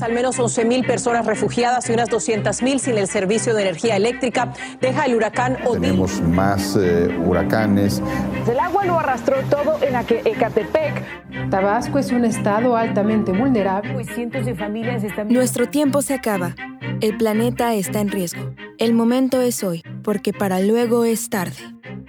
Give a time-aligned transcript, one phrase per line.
[0.00, 5.04] Al menos 11.000 personas refugiadas y unas 200.000 sin el servicio de energía eléctrica deja
[5.04, 5.82] el huracán Odín.
[5.82, 8.02] Tenemos más eh, huracanes.
[8.48, 11.50] El agua lo arrastró todo en Ecatepec.
[11.50, 14.00] Tabasco es un estado altamente vulnerable.
[14.00, 15.28] Y cientos de familias están...
[15.28, 16.54] Nuestro tiempo se acaba.
[17.00, 18.54] El planeta está en riesgo.
[18.78, 21.56] El momento es hoy, porque para luego es tarde.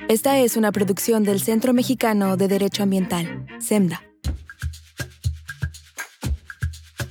[0.07, 4.12] Esta es una producción del Centro Mexicano de Derecho Ambiental, SEMDA.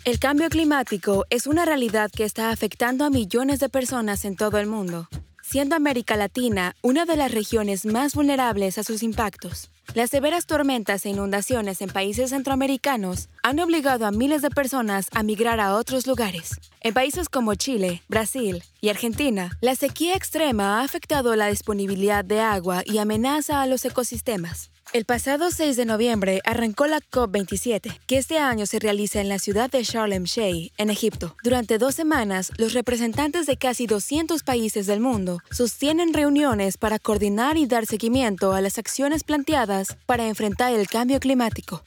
[0.05, 4.59] El cambio climático es una realidad que está afectando a millones de personas en todo
[4.59, 5.09] el mundo,
[5.43, 9.71] siendo América Latina una de las regiones más vulnerables a sus impactos.
[9.95, 15.23] Las severas tormentas e inundaciones en países centroamericanos han obligado a miles de personas a
[15.23, 16.61] migrar a otros lugares.
[16.81, 22.41] En países como Chile, Brasil y Argentina, la sequía extrema ha afectado la disponibilidad de
[22.41, 24.73] agua y amenaza a los ecosistemas.
[24.93, 29.39] El pasado 6 de noviembre arrancó la COP27, que este año se realiza en la
[29.39, 31.35] ciudad de Sharm el Sheikh, en Egipto.
[31.43, 37.57] Durante dos semanas, los representantes de casi 200 países del mundo sostienen reuniones para coordinar
[37.57, 41.83] y dar seguimiento a las acciones planteadas para enfrentar el cambio climático.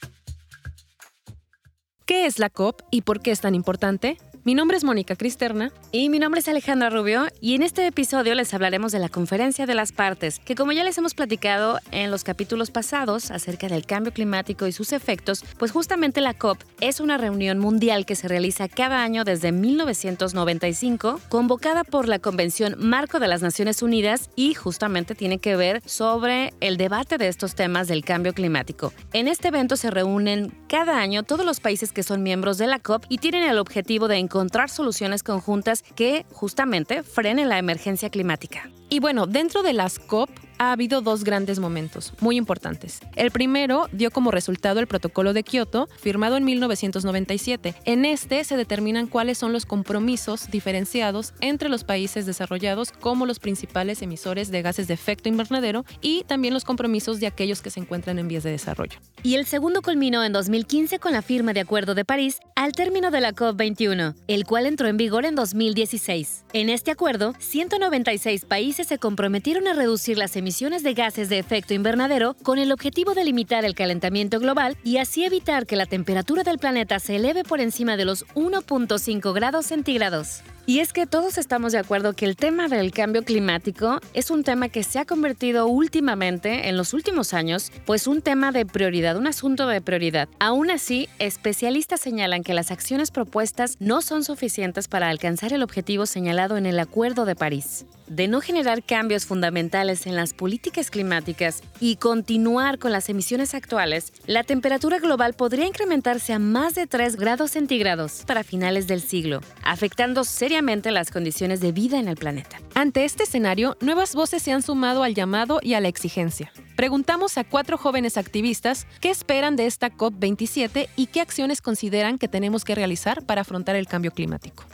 [2.06, 4.18] ¿Qué es la COP y por qué es tan importante?
[4.46, 5.72] Mi nombre es Mónica Cristerna.
[5.90, 7.26] Y mi nombre es Alejandra Rubio.
[7.40, 10.84] Y en este episodio les hablaremos de la Conferencia de las Partes, que como ya
[10.84, 15.72] les hemos platicado en los capítulos pasados acerca del cambio climático y sus efectos, pues
[15.72, 21.82] justamente la COP es una reunión mundial que se realiza cada año desde 1995, convocada
[21.82, 26.76] por la Convención Marco de las Naciones Unidas y justamente tiene que ver sobre el
[26.76, 28.92] debate de estos temas del cambio climático.
[29.12, 32.78] En este evento se reúnen cada año todos los países que son miembros de la
[32.78, 38.10] COP y tienen el objetivo de encontrar encontrar soluciones conjuntas que justamente frenen la emergencia
[38.10, 38.68] climática.
[38.90, 43.00] Y bueno, dentro de las COP ha habido dos grandes momentos muy importantes.
[43.14, 47.74] El primero dio como resultado el protocolo de Kioto, firmado en 1997.
[47.84, 53.38] En este se determinan cuáles son los compromisos diferenciados entre los países desarrollados como los
[53.38, 57.80] principales emisores de gases de efecto invernadero y también los compromisos de aquellos que se
[57.80, 58.98] encuentran en vías de desarrollo.
[59.22, 63.10] Y el segundo culminó en 2015 con la firma de Acuerdo de París al término
[63.10, 66.44] de la COP21, el cual entró en vigor en 2016.
[66.52, 71.40] En este acuerdo, 196 países se comprometieron a reducir las emisiones emisiones de gases de
[71.40, 75.86] efecto invernadero con el objetivo de limitar el calentamiento global y así evitar que la
[75.86, 80.44] temperatura del planeta se eleve por encima de los 1.5 grados centígrados.
[80.68, 84.42] Y es que todos estamos de acuerdo que el tema del cambio climático es un
[84.42, 89.16] tema que se ha convertido últimamente, en los últimos años, pues un tema de prioridad,
[89.16, 90.28] un asunto de prioridad.
[90.40, 96.04] Aún así, especialistas señalan que las acciones propuestas no son suficientes para alcanzar el objetivo
[96.04, 97.86] señalado en el Acuerdo de París.
[98.08, 104.12] De no generar cambios fundamentales en las políticas climáticas y continuar con las emisiones actuales,
[104.26, 109.40] la temperatura global podría incrementarse a más de 3 grados centígrados para finales del siglo,
[109.62, 112.58] afectando seriamente las condiciones de vida en el planeta.
[112.74, 116.50] Ante este escenario, nuevas voces se han sumado al llamado y a la exigencia.
[116.76, 122.28] Preguntamos a cuatro jóvenes activistas qué esperan de esta COP27 y qué acciones consideran que
[122.28, 124.64] tenemos que realizar para afrontar el cambio climático.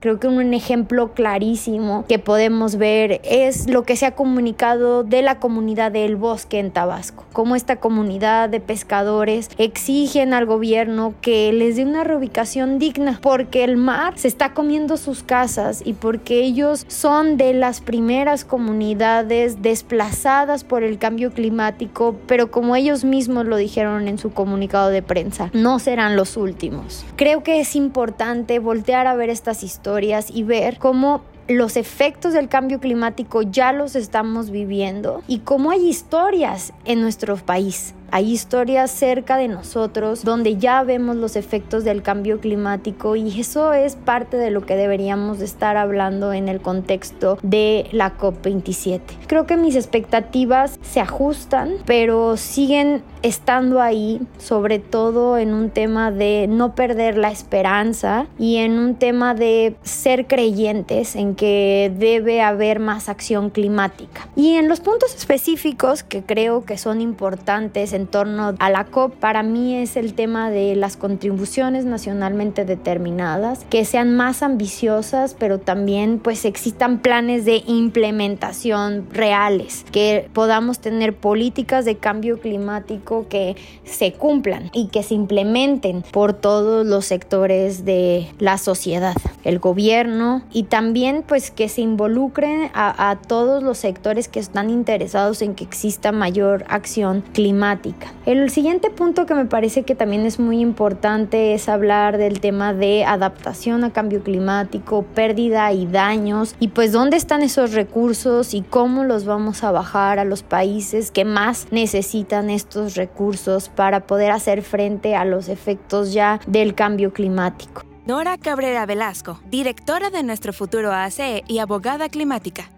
[0.00, 5.20] Creo que un ejemplo clarísimo que podemos ver es lo que se ha comunicado de
[5.20, 11.52] la comunidad del bosque en Tabasco, cómo esta comunidad de pescadores exigen al gobierno que
[11.52, 16.44] les dé una reubicación digna, porque el mar se está comiendo sus casas y porque
[16.44, 23.44] ellos son de las primeras comunidades desplazadas por el cambio climático, pero como ellos mismos
[23.44, 27.04] lo dijeron en su comunicado de prensa, no serán los últimos.
[27.16, 29.89] Creo que es importante voltear a ver estas historias
[30.32, 35.88] y ver cómo los efectos del cambio climático ya los estamos viviendo y cómo hay
[35.88, 42.02] historias en nuestro país hay historias cerca de nosotros donde ya vemos los efectos del
[42.02, 47.38] cambio climático y eso es parte de lo que deberíamos estar hablando en el contexto
[47.42, 49.00] de la COP27.
[49.26, 56.10] Creo que mis expectativas se ajustan, pero siguen estando ahí, sobre todo en un tema
[56.10, 62.40] de no perder la esperanza y en un tema de ser creyentes en que debe
[62.42, 64.28] haber más acción climática.
[64.36, 69.42] Y en los puntos específicos que creo que son importantes torno a la COP para
[69.42, 76.18] mí es el tema de las contribuciones nacionalmente determinadas, que sean más ambiciosas, pero también
[76.18, 84.12] pues existan planes de implementación reales, que podamos tener políticas de cambio climático que se
[84.12, 89.14] cumplan y que se implementen por todos los sectores de la sociedad.
[89.44, 94.68] el gobierno y también pues que se involucren a, a todos los sectores que están
[94.70, 97.89] interesados en que exista mayor acción climática.
[98.26, 102.74] El siguiente punto que me parece que también es muy importante es hablar del tema
[102.74, 108.62] de adaptación a cambio climático, pérdida y daños y pues dónde están esos recursos y
[108.62, 114.30] cómo los vamos a bajar a los países que más necesitan estos recursos para poder
[114.30, 117.82] hacer frente a los efectos ya del cambio climático.
[118.06, 122.70] Nora Cabrera Velasco, directora de Nuestro Futuro ACE y abogada climática.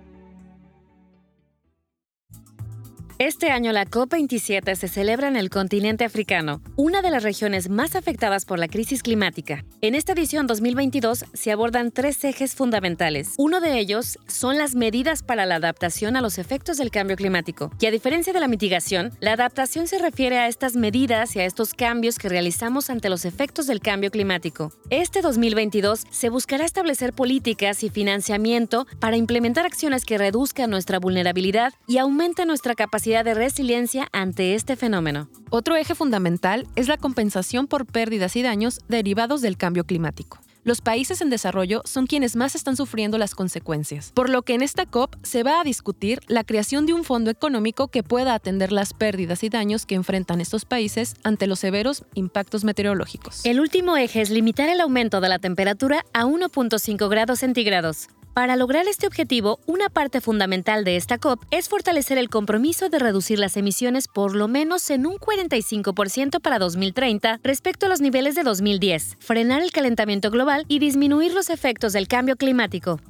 [3.24, 7.94] Este año la COP27 se celebra en el continente africano, una de las regiones más
[7.94, 9.64] afectadas por la crisis climática.
[9.80, 13.34] En esta edición 2022 se abordan tres ejes fundamentales.
[13.38, 17.70] Uno de ellos son las medidas para la adaptación a los efectos del cambio climático.
[17.78, 21.44] Y a diferencia de la mitigación, la adaptación se refiere a estas medidas y a
[21.44, 24.72] estos cambios que realizamos ante los efectos del cambio climático.
[24.90, 31.72] Este 2022 se buscará establecer políticas y financiamiento para implementar acciones que reduzcan nuestra vulnerabilidad
[31.86, 32.75] y aumenten nuestra
[33.12, 35.29] capacidad de resiliencia ante este fenómeno.
[35.50, 40.38] Otro eje fundamental es la compensación por pérdidas y daños derivados del cambio climático.
[40.64, 44.62] Los países en desarrollo son quienes más están sufriendo las consecuencias, por lo que en
[44.62, 48.73] esta COP se va a discutir la creación de un fondo económico que pueda atender
[48.73, 53.44] las pérdidas y daños que enfrentan estos países ante los severos impactos meteorológicos.
[53.44, 58.09] El último eje es limitar el aumento de la temperatura a 1.5 grados centígrados.
[58.34, 62.99] Para lograr este objetivo, una parte fundamental de esta COP es fortalecer el compromiso de
[62.99, 68.34] reducir las emisiones por lo menos en un 45% para 2030 respecto a los niveles
[68.34, 73.00] de 2010, frenar el calentamiento global y disminuir los efectos del cambio climático.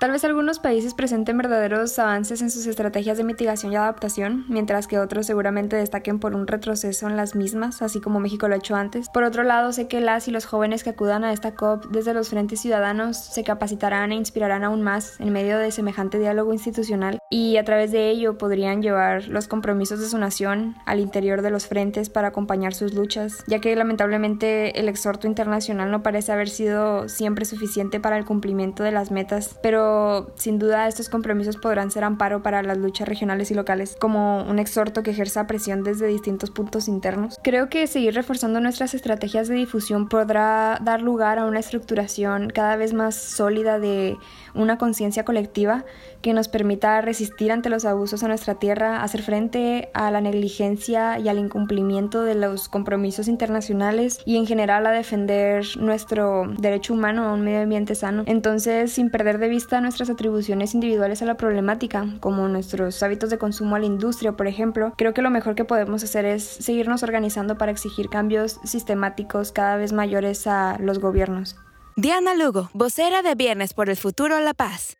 [0.00, 4.86] Tal vez algunos países presenten verdaderos avances en sus estrategias de mitigación y adaptación, mientras
[4.86, 8.58] que otros seguramente destaquen por un retroceso en las mismas, así como México lo ha
[8.58, 9.10] hecho antes.
[9.10, 12.14] Por otro lado, sé que las y los jóvenes que acudan a esta COP desde
[12.14, 17.19] los frentes ciudadanos se capacitarán e inspirarán aún más en medio de semejante diálogo institucional
[17.32, 21.50] y a través de ello podrían llevar los compromisos de su nación al interior de
[21.50, 26.48] los frentes para acompañar sus luchas, ya que lamentablemente el exhorto internacional no parece haber
[26.48, 31.92] sido siempre suficiente para el cumplimiento de las metas, pero sin duda estos compromisos podrán
[31.92, 36.08] ser amparo para las luchas regionales y locales, como un exhorto que ejerza presión desde
[36.08, 37.38] distintos puntos internos.
[37.44, 42.74] Creo que seguir reforzando nuestras estrategias de difusión podrá dar lugar a una estructuración cada
[42.74, 44.16] vez más sólida de
[44.52, 45.84] una conciencia colectiva
[46.22, 47.19] que nos permita resistir
[47.50, 52.34] ante los abusos a nuestra tierra, hacer frente a la negligencia y al incumplimiento de
[52.34, 57.94] los compromisos internacionales y en general a defender nuestro derecho humano a un medio ambiente
[57.94, 58.24] sano.
[58.26, 63.38] Entonces, sin perder de vista nuestras atribuciones individuales a la problemática, como nuestros hábitos de
[63.38, 67.02] consumo a la industria, por ejemplo, creo que lo mejor que podemos hacer es seguirnos
[67.02, 71.56] organizando para exigir cambios sistemáticos cada vez mayores a los gobiernos.
[71.96, 74.99] Diana Lugo, vocera de Viernes por el Futuro La Paz.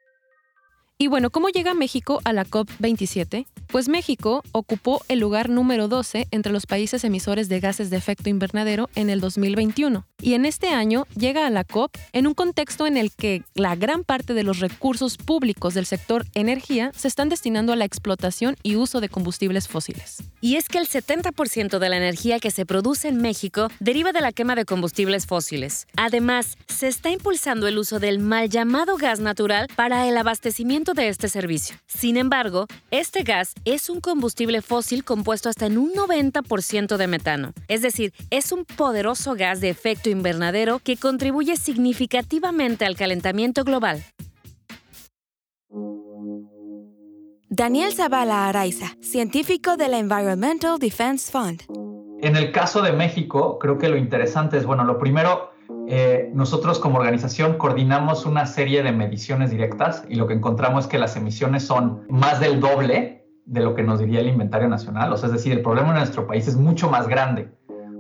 [1.02, 3.47] Y bueno, ¿cómo llega México a la COP27?
[3.69, 8.29] Pues México ocupó el lugar número 12 entre los países emisores de gases de efecto
[8.29, 10.05] invernadero en el 2021.
[10.22, 13.75] Y en este año llega a la COP en un contexto en el que la
[13.75, 18.56] gran parte de los recursos públicos del sector energía se están destinando a la explotación
[18.62, 20.22] y uso de combustibles fósiles.
[20.40, 24.20] Y es que el 70% de la energía que se produce en México deriva de
[24.20, 25.87] la quema de combustibles fósiles.
[25.96, 31.08] Además, se está impulsando el uso del mal llamado gas natural para el abastecimiento de
[31.08, 31.76] este servicio.
[31.87, 37.52] Sin embargo, este gas es un combustible fósil compuesto hasta en un 90% de metano.
[37.69, 44.03] Es decir, es un poderoso gas de efecto invernadero que contribuye significativamente al calentamiento global.
[47.53, 51.63] Daniel Zavala Araiza, científico de la Environmental Defense Fund.
[52.23, 55.51] En el caso de México, creo que lo interesante es, bueno, lo primero,
[55.89, 60.91] eh, nosotros como organización coordinamos una serie de mediciones directas y lo que encontramos es
[60.91, 65.13] que las emisiones son más del doble de lo que nos diría el inventario nacional.
[65.13, 67.51] O sea, es decir, el problema en nuestro país es mucho más grande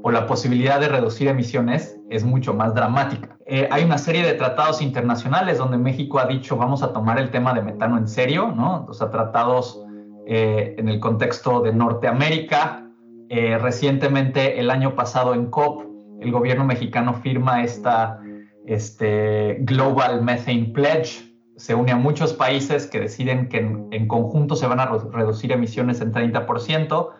[0.02, 3.36] o la posibilidad de reducir emisiones es mucho más dramática.
[3.46, 7.30] Eh, hay una serie de tratados internacionales donde México ha dicho vamos a tomar el
[7.30, 8.86] tema de metano en serio, ¿no?
[8.88, 9.82] O sea, tratados
[10.26, 12.86] eh, en el contexto de Norteamérica.
[13.28, 15.82] Eh, recientemente, el año pasado en COP,
[16.20, 18.20] el gobierno mexicano firma esta
[18.66, 24.66] este, Global Methane Pledge, se une a muchos países que deciden que en, conjunto se
[24.66, 27.10] van a reducir emisiones en 30%.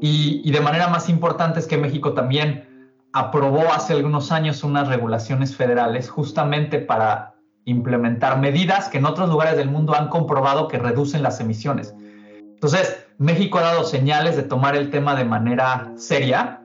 [0.00, 5.56] Y, de manera más importante es que México también aprobó hace algunos años unas regulaciones
[5.56, 11.22] federales justamente para implementar medidas que en otros lugares del mundo han comprobado que reducen
[11.22, 11.94] las emisiones.
[12.38, 16.62] Entonces, México ha dado señales de tomar el tema de manera seria.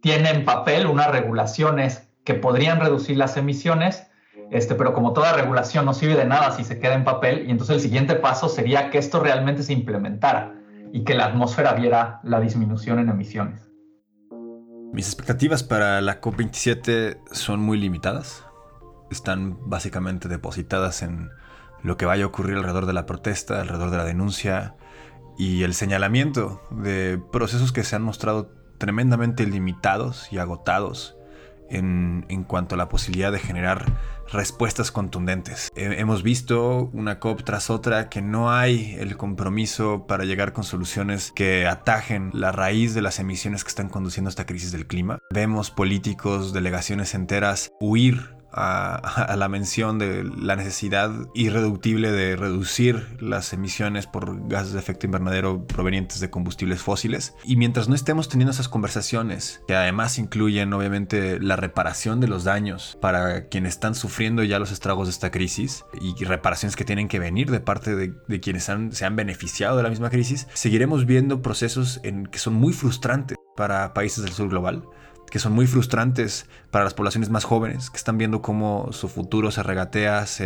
[0.00, 4.06] Tiene en papel unas regulaciones que podrían reducir las emisiones,
[4.50, 7.50] este, pero como toda regulación no sirve de nada si se queda en papel, y
[7.50, 10.54] entonces el siguiente paso sería que esto realmente se implementara
[10.92, 13.72] y que la atmósfera viera la disminución en emisiones.
[14.92, 18.44] Mis expectativas para la COP27 son muy limitadas.
[19.10, 21.30] Están básicamente depositadas en
[21.82, 24.76] lo que vaya a ocurrir alrededor de la protesta, alrededor de la denuncia
[25.38, 31.16] y el señalamiento de procesos que se han mostrado tremendamente limitados y agotados
[31.72, 33.84] en, cuanto a la posibilidad de generar
[34.30, 35.70] respuestas contundentes.
[35.74, 41.32] hemos visto una COP tras otra que no hay el compromiso para llegar con soluciones
[41.32, 45.18] que atajen la raíz de las emisiones que están conduciendo a esta crisis del clima.
[45.30, 53.52] Vemos políticos, delegaciones enteras huir a, la mención de la necesidad irreductible de reducir las
[53.52, 57.34] emisiones por gases de efecto invernadero provenientes de combustibles fósiles.
[57.44, 62.44] Y mientras no estemos teniendo esas conversaciones, que además incluyen obviamente la reparación de los
[62.44, 67.08] daños para quienes están sufriendo ya los estragos de esta crisis y reparaciones que tienen
[67.08, 71.42] que venir de parte de, quienes se han beneficiado de la misma crisis, seguiremos viendo
[71.42, 74.84] procesos en, que son muy frustrantes para países del sur global
[75.32, 79.50] que son muy frustrantes para las poblaciones más jóvenes, que están viendo cómo su futuro
[79.50, 80.44] se regatea, se,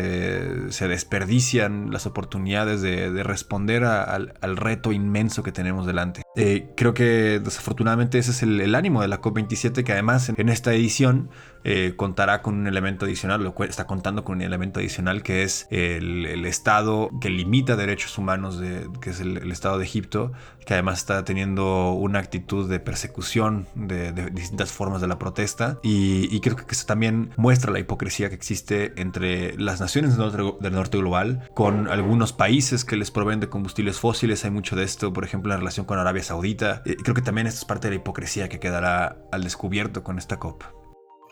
[0.87, 6.23] desperdician las oportunidades de, responder al, reto inmenso que tenemos delante.
[6.37, 10.73] Eh, creo que desafortunadamente ese es el, ánimo de la COP27, que además en, esta
[10.73, 11.31] edición
[11.69, 15.43] eh, contará con un elemento adicional, lo cual está contando con un elemento adicional que
[15.43, 20.31] es el, Estado que limita derechos humanos, de, que es el, Estado de Egipto,
[20.65, 25.81] que además está teniendo una actitud de persecución de, de distintas formas de la protesta
[25.83, 30.57] y, creo que eso también muestra la hipocresía que existe entre las naciones del norte,
[30.61, 34.45] del norte global con algunos países que les proveen de combustibles fósiles.
[34.45, 36.83] Hay mucho de esto, por ejemplo, en relación con Arabia Saudita.
[36.87, 40.19] Eh, creo que también esto es parte de la hipocresía que quedará al descubierto con
[40.19, 40.63] esta COP.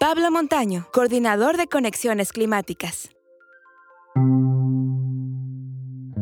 [0.01, 3.11] Pablo Montaño, coordinador de Conexiones Climáticas.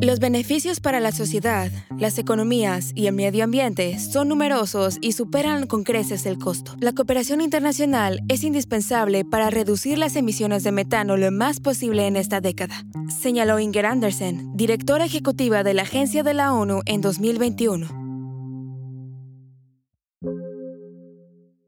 [0.00, 5.66] Los beneficios para la sociedad, las economías y el medio ambiente son numerosos y superan
[5.66, 6.74] con creces el costo.
[6.80, 12.16] La cooperación internacional es indispensable para reducir las emisiones de metano lo más posible en
[12.16, 12.84] esta década,
[13.20, 18.01] señaló Inger Andersen, directora ejecutiva de la Agencia de la ONU en 2021.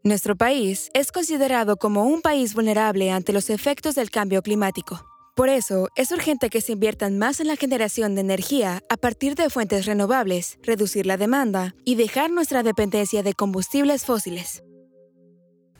[0.06, 5.00] Nuestro país es considerado como un país vulnerable ante los efectos del cambio climático.
[5.34, 9.34] Por eso, es urgente que se inviertan más en la generación de energía a partir
[9.34, 14.62] de fuentes renovables, reducir la demanda y dejar nuestra dependencia de combustibles fósiles.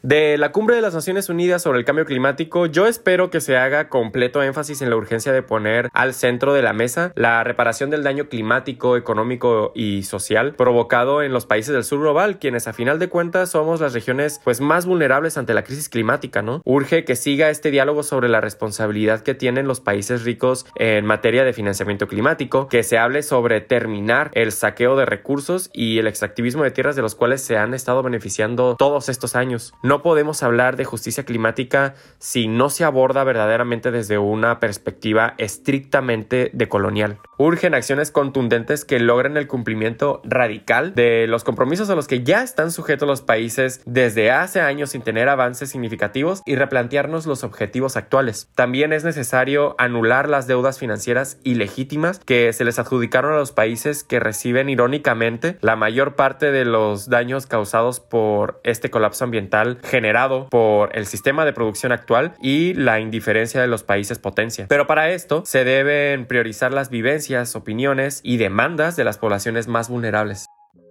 [0.04, 3.56] De la Cumbre de las Naciones Unidas sobre el Cambio Climático, yo espero que se
[3.56, 7.88] haga completo énfasis en la urgencia de poner al centro de la mesa la reparación
[7.88, 12.74] del daño climático, económico y social provocado en los países del sur global, quienes a
[12.74, 16.60] final de cuentas somos las regiones pues más vulnerables ante la crisis climática, ¿no?
[16.66, 21.44] Urge que siga este diálogo sobre la responsabilidad que tienen los países ricos en materia
[21.44, 26.62] de financiamiento climático, que se hable sobre terminar el saqueo de recursos y el extractivismo
[26.62, 29.72] de tierras de los cuales se han estado beneficiando todos estos años.
[29.82, 36.50] No podemos hablar de justicia climática si no se aborda verdaderamente desde una perspectiva estrictamente
[36.52, 37.18] decolonial.
[37.36, 42.42] Urgen acciones contundentes que logren el cumplimiento radical de los compromisos a los que ya
[42.42, 47.96] están sujetos los países desde hace años sin tener avances significativos y replantearnos los objetivos
[47.96, 48.48] actuales.
[48.54, 54.04] También es necesario anular las deudas financieras ilegítimas que se les adjudicaron a los países
[54.04, 60.48] que reciben irónicamente la mayor parte de los daños causados por este colapso ambiental generado
[60.48, 64.66] por el sistema de producción actual y la indiferencia de los países potencia.
[64.68, 69.88] Pero para esto se deben priorizar las vivencias, opiniones y demandas de las poblaciones más
[69.88, 70.46] vulnerables.